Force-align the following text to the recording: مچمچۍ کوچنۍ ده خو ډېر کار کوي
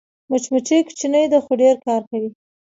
مچمچۍ 0.29 0.79
کوچنۍ 0.87 1.25
ده 1.31 1.39
خو 1.43 1.51
ډېر 1.61 1.75
کار 1.85 2.01
کوي 2.09 2.29